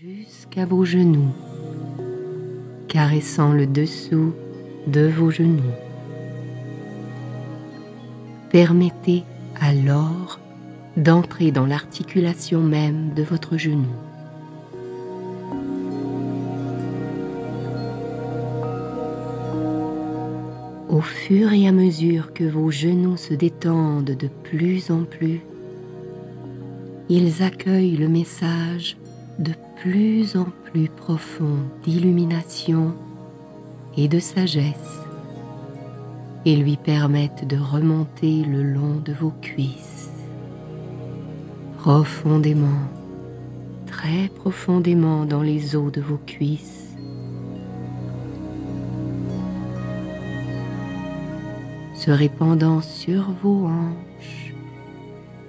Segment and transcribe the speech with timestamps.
[0.00, 1.32] jusqu'à vos genoux,
[2.86, 4.32] caressant le dessous
[4.86, 5.72] de vos genoux.
[8.52, 9.24] Permettez
[9.60, 10.38] alors
[10.96, 13.88] d'entrer dans l'articulation même de votre genou.
[20.88, 25.40] Au fur et à mesure que vos genoux se détendent de plus en plus,
[27.08, 28.96] ils accueillent le message
[29.38, 32.94] de plus en plus profond d'illumination
[33.96, 35.00] et de sagesse
[36.44, 40.10] et lui permettent de remonter le long de vos cuisses,
[41.78, 42.88] profondément,
[43.86, 46.88] très profondément dans les os de vos cuisses.
[51.98, 54.54] se répandant sur vos hanches,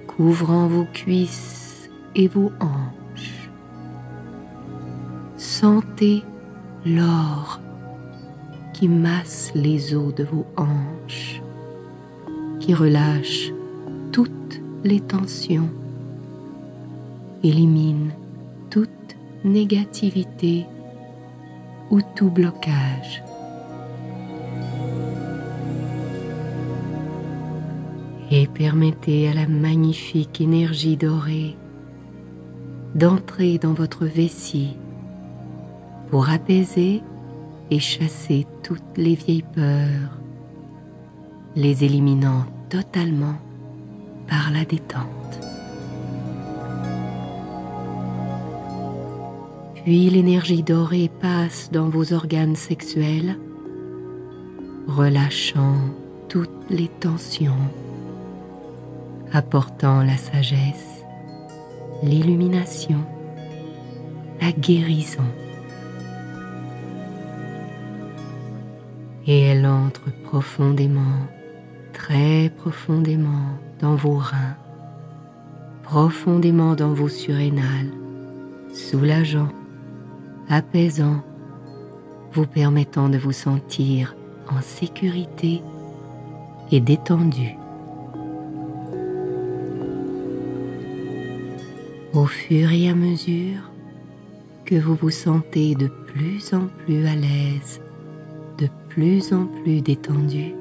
[0.07, 2.98] couvrant vos cuisses et vos hanches.
[5.61, 6.23] Sentez
[6.85, 7.59] l'or
[8.71, 11.41] qui masse les os de vos hanches,
[12.61, 13.51] qui relâche
[14.13, 15.69] toutes les tensions,
[17.43, 18.11] élimine
[18.69, 20.65] toute négativité
[21.91, 23.21] ou tout blocage.
[28.31, 31.57] Et permettez à la magnifique énergie dorée
[32.95, 34.77] d'entrer dans votre vessie
[36.09, 37.01] pour apaiser
[37.71, 40.17] et chasser toutes les vieilles peurs,
[41.55, 43.35] les éliminant totalement
[44.27, 45.05] par la détente.
[49.75, 53.37] Puis l'énergie dorée passe dans vos organes sexuels,
[54.87, 55.77] relâchant
[56.27, 57.53] toutes les tensions,
[59.31, 61.03] apportant la sagesse,
[62.03, 63.03] l'illumination,
[64.41, 65.23] la guérison.
[69.29, 71.27] Et elle entre profondément,
[71.93, 74.57] très profondément dans vos reins,
[75.83, 77.91] profondément dans vos surrénales,
[78.73, 79.49] soulageant,
[80.49, 81.21] apaisant,
[82.33, 84.15] vous permettant de vous sentir
[84.49, 85.61] en sécurité
[86.71, 87.55] et détendu.
[92.13, 93.61] Au fur et à mesure
[94.65, 97.79] que vous vous sentez de plus en plus à l'aise
[98.59, 100.53] de plus en plus détendu,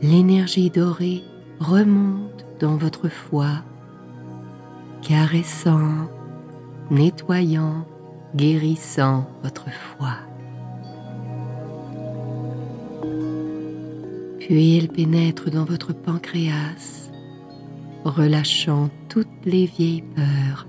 [0.00, 1.22] l'énergie dorée
[1.60, 3.62] remonte dans votre foie,
[5.02, 6.08] caressant,
[6.90, 7.84] nettoyant,
[8.34, 10.16] guérissant votre foie.
[14.40, 17.10] Puis elle pénètre dans votre pancréas,
[18.04, 20.66] relâchant toutes les vieilles peurs,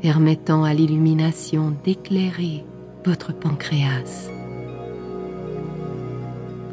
[0.00, 2.64] permettant à l'illumination d'éclairer
[3.04, 4.30] votre pancréas.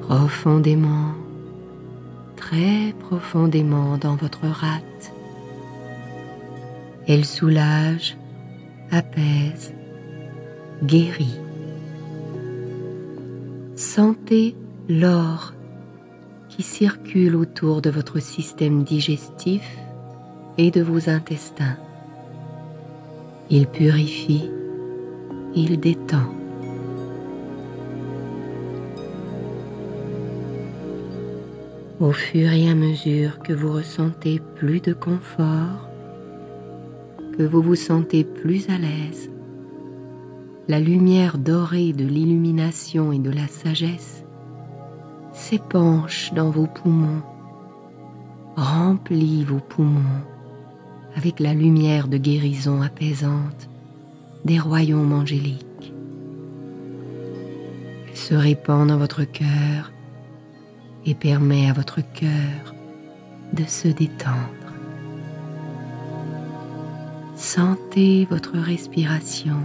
[0.01, 1.13] Profondément,
[2.35, 5.13] très profondément dans votre rate.
[7.07, 8.17] Elle soulage,
[8.91, 9.73] apaise,
[10.83, 11.39] guérit.
[13.75, 14.55] Sentez
[14.87, 15.53] l'or
[16.49, 19.63] qui circule autour de votre système digestif
[20.57, 21.77] et de vos intestins.
[23.49, 24.49] Il purifie,
[25.55, 26.27] il détend.
[31.99, 35.89] Au fur et à mesure que vous ressentez plus de confort,
[37.37, 39.29] que vous vous sentez plus à l'aise,
[40.67, 44.23] la lumière dorée de l'illumination et de la sagesse
[45.33, 47.21] s'épanche dans vos poumons,
[48.55, 50.21] remplit vos poumons
[51.15, 53.70] avec la lumière de guérison apaisante
[54.45, 55.93] des royaumes angéliques.
[58.13, 59.91] Se répand dans votre cœur
[61.05, 62.75] et permet à votre cœur
[63.53, 64.37] de se détendre.
[67.35, 69.57] Sentez votre respiration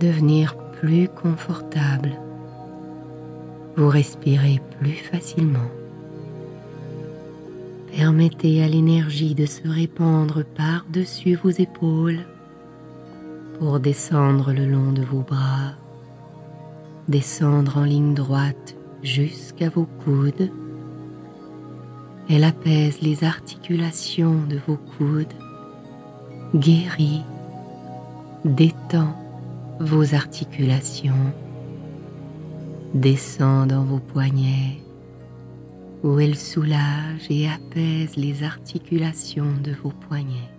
[0.00, 2.12] devenir plus confortable.
[3.76, 5.70] Vous respirez plus facilement.
[7.94, 12.20] Permettez à l'énergie de se répandre par-dessus vos épaules
[13.58, 15.72] pour descendre le long de vos bras,
[17.08, 20.50] descendre en ligne droite jusqu'à vos coudes.
[22.28, 25.32] Elle apaise les articulations de vos coudes,
[26.54, 27.22] guérit,
[28.44, 29.14] détend
[29.80, 31.32] vos articulations,
[32.94, 34.80] descend dans vos poignets
[36.02, 40.55] où elle soulage et apaise les articulations de vos poignets.